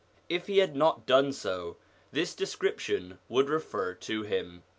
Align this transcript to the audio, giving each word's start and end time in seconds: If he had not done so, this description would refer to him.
If 0.29 0.47
he 0.47 0.57
had 0.57 0.75
not 0.75 1.05
done 1.05 1.31
so, 1.31 1.77
this 2.11 2.33
description 2.33 3.19
would 3.29 3.49
refer 3.49 3.93
to 3.93 4.23
him. 4.23 4.63